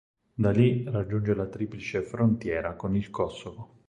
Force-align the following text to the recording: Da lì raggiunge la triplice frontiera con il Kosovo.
Da 0.33 0.49
lì 0.49 0.83
raggiunge 0.87 1.35
la 1.35 1.45
triplice 1.45 2.01
frontiera 2.01 2.73
con 2.73 2.95
il 2.95 3.11
Kosovo. 3.11 3.77